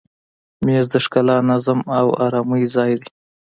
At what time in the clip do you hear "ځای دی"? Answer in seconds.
2.73-3.09